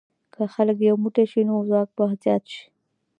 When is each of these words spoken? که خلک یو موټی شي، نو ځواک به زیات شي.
که 0.33 0.41
خلک 0.53 0.77
یو 0.81 0.95
موټی 1.03 1.25
شي، 1.31 1.41
نو 1.49 1.55
ځواک 1.69 1.89
به 1.95 2.03
زیات 2.23 2.43
شي. 2.53 2.63